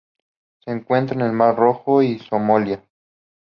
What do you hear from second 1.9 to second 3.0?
y Somalia.